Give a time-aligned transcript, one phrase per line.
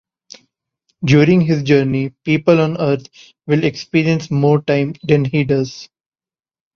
[1.05, 3.05] During his journey, people on Earth
[3.45, 5.89] will experience more time than he does.